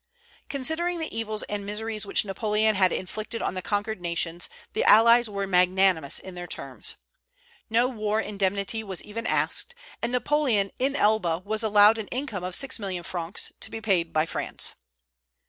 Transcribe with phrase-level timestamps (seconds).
[0.49, 5.29] Considering the evils and miseries which Napoleon had inflicted on the conquered nations, the allies
[5.29, 6.95] were magnanimous in their terms.
[7.69, 12.55] No war indemnity was even asked, and Napoleon in Elba was allowed an income of
[12.55, 14.73] six million francs, to be paid by France.